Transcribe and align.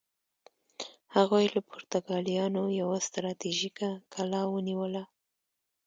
هغوی 1.15 1.45
له 1.55 1.61
پرتګالیانو 1.69 2.63
یوه 2.81 2.97
ستراتیژیکه 3.07 3.89
کلا 4.13 4.41
ونیوله. 4.53 5.03